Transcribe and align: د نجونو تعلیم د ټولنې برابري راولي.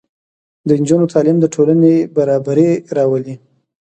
د 0.67 0.69
نجونو 0.81 1.05
تعلیم 1.13 1.37
د 1.41 1.45
ټولنې 1.55 1.93
برابري 2.15 2.71
راولي. 2.97 3.35